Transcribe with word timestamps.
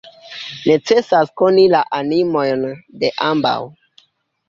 Necesas 0.69 1.29
koni 1.43 1.67
la 1.75 1.83
animojn 2.01 2.67
de 3.05 3.15
ambaŭ. 3.31 3.59